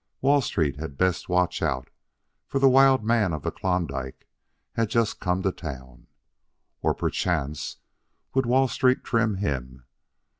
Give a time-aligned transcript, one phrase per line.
[0.19, 1.91] Wall Street had best watch out,
[2.47, 4.25] for the wild man of Klondike
[4.73, 6.07] had just come to town.
[6.81, 7.77] Or, perchance,
[8.33, 9.85] would Wall Street trim him?